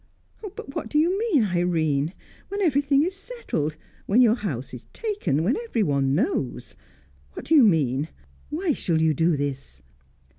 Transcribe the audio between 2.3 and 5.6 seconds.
When everything is settled when your house is taken when